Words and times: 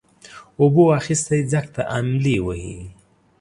اوبو 0.59 0.83
اخيستى 0.99 1.37
ځگ 1.51 1.65
ته 1.75 1.81
املې 1.97 2.37
وهي. 2.45 2.77